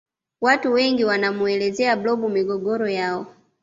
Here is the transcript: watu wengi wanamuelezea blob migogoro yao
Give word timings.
watu 0.41 0.73
wengi 0.73 1.03
wanamuelezea 1.05 1.97
blob 1.97 2.23
migogoro 2.29 2.89
yao 2.89 3.27